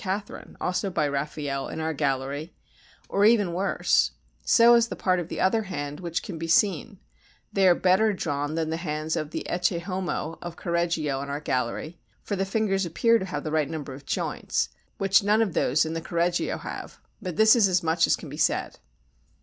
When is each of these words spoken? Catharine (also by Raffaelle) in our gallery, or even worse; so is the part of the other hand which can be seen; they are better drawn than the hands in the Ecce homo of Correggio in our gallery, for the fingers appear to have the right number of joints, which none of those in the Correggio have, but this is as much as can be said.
Catharine 0.03 0.57
(also 0.59 0.89
by 0.89 1.07
Raffaelle) 1.07 1.67
in 1.71 1.79
our 1.79 1.93
gallery, 1.93 2.55
or 3.07 3.23
even 3.23 3.53
worse; 3.53 4.13
so 4.43 4.73
is 4.73 4.87
the 4.87 4.95
part 4.95 5.19
of 5.19 5.27
the 5.27 5.39
other 5.39 5.61
hand 5.61 5.99
which 5.99 6.23
can 6.23 6.39
be 6.39 6.47
seen; 6.47 6.97
they 7.53 7.67
are 7.67 7.75
better 7.75 8.11
drawn 8.11 8.55
than 8.55 8.71
the 8.71 8.77
hands 8.77 9.15
in 9.15 9.29
the 9.29 9.45
Ecce 9.47 9.79
homo 9.83 10.39
of 10.41 10.55
Correggio 10.55 11.21
in 11.21 11.29
our 11.29 11.39
gallery, 11.39 11.99
for 12.23 12.35
the 12.35 12.45
fingers 12.45 12.83
appear 12.83 13.19
to 13.19 13.25
have 13.25 13.43
the 13.43 13.51
right 13.51 13.69
number 13.69 13.93
of 13.93 14.07
joints, 14.07 14.69
which 14.97 15.21
none 15.21 15.39
of 15.39 15.53
those 15.53 15.85
in 15.85 15.93
the 15.93 16.01
Correggio 16.01 16.57
have, 16.57 16.97
but 17.21 17.35
this 17.35 17.55
is 17.55 17.67
as 17.67 17.83
much 17.83 18.07
as 18.07 18.15
can 18.15 18.27
be 18.27 18.37
said. 18.37 18.79